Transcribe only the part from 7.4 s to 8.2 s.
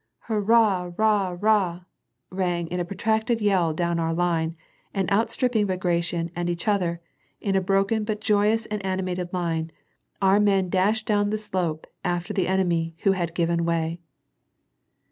a broken but